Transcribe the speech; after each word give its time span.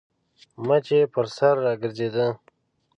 مچ 0.65 0.87
يې 0.95 1.01
پر 1.13 1.25
سر 1.37 1.55
راګرځېده. 1.65 2.27